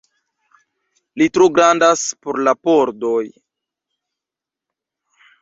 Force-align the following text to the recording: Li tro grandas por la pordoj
Li 1.21 1.27
tro 1.37 1.47
grandas 1.57 2.05
por 2.25 2.41
la 2.47 2.55
pordoj 2.69 3.21